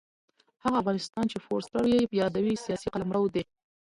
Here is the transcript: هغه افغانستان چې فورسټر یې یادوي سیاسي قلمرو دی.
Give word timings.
هغه 0.63 0.77
افغانستان 0.81 1.25
چې 1.31 1.37
فورسټر 1.45 1.83
یې 1.93 1.99
یادوي 2.21 2.55
سیاسي 2.65 2.87
قلمرو 2.93 3.25
دی. 3.35 3.43